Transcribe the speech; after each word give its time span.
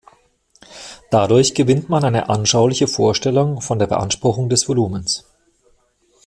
Dadurch 1.11 1.53
gewinnt 1.53 1.87
man 1.89 2.03
eine 2.03 2.27
anschauliche 2.27 2.87
Vorstellung 2.87 3.61
von 3.61 3.77
der 3.77 3.85
Beanspruchung 3.85 4.49
des 4.49 4.67
Volumens. 4.67 5.25